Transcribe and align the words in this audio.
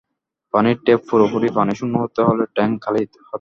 পানির 0.53 0.77
ট্যাপ 0.85 1.01
পুরোপুরি 1.09 1.47
পানিশূন্য 1.57 1.93
হতে 2.03 2.21
হলে 2.27 2.43
ট্যাংক 2.55 2.73
খালি 2.83 2.99
হতে 3.03 3.17
হবে। 3.17 3.27